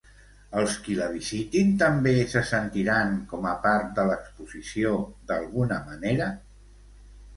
[0.59, 4.95] Els qui la visitin, també se sentiran com a part de l'exposició
[5.33, 6.35] d'alguna manera?